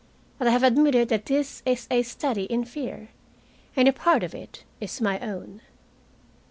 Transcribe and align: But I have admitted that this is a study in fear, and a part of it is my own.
But 0.39 0.47
I 0.47 0.49
have 0.49 0.63
admitted 0.63 1.09
that 1.09 1.27
this 1.27 1.61
is 1.63 1.85
a 1.91 2.01
study 2.01 2.45
in 2.45 2.65
fear, 2.65 3.09
and 3.75 3.87
a 3.87 3.93
part 3.93 4.23
of 4.23 4.33
it 4.33 4.63
is 4.79 4.99
my 4.99 5.19
own. 5.19 5.61